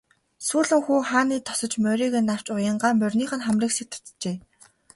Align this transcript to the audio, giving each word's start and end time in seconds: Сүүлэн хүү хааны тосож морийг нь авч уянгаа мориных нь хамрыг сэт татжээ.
Сүүлэн 0.47 0.81
хүү 0.85 0.99
хааны 1.09 1.35
тосож 1.47 1.73
морийг 1.83 2.13
нь 2.23 2.33
авч 2.35 2.47
уянгаа 2.51 2.93
мориных 3.01 3.31
нь 3.37 3.45
хамрыг 3.45 3.71
сэт 3.77 3.91
татжээ. 3.91 4.37